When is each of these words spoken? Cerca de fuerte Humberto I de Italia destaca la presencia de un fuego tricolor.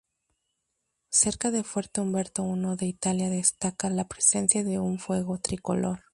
Cerca 1.11 1.51
de 1.51 1.63
fuerte 1.63 2.01
Humberto 2.01 2.43
I 2.57 2.75
de 2.75 2.85
Italia 2.87 3.29
destaca 3.29 3.91
la 3.91 4.07
presencia 4.07 4.63
de 4.63 4.79
un 4.79 4.97
fuego 4.97 5.37
tricolor. 5.37 5.99